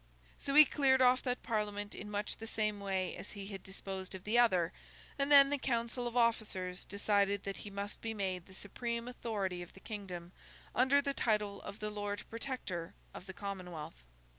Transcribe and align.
So 0.39 0.55
he 0.55 0.65
cleared 0.65 0.99
off 0.99 1.21
that 1.21 1.43
Parliament 1.43 1.93
in 1.93 2.09
much 2.09 2.37
the 2.37 2.47
same 2.47 2.79
way 2.79 3.15
as 3.15 3.33
he 3.33 3.45
had 3.45 3.61
disposed 3.61 4.15
of 4.15 4.23
the 4.23 4.35
other; 4.39 4.73
and 5.19 5.31
then 5.31 5.51
the 5.51 5.59
council 5.59 6.07
of 6.07 6.17
officers 6.17 6.85
decided 6.85 7.43
that 7.43 7.57
he 7.57 7.69
must 7.69 8.01
be 8.01 8.15
made 8.15 8.47
the 8.47 8.55
supreme 8.55 9.07
authority 9.07 9.61
of 9.61 9.73
the 9.73 9.79
kingdom, 9.79 10.31
under 10.73 11.03
the 11.03 11.13
title 11.13 11.61
of 11.61 11.77
the 11.77 11.91
Lord 11.91 12.23
Protector 12.31 12.95
of 13.13 13.27
the 13.27 13.33
Commonwealth. 13.33 14.03